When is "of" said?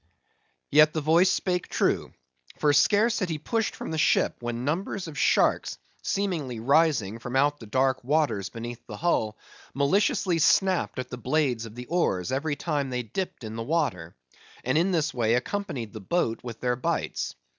5.07-5.15, 11.67-11.75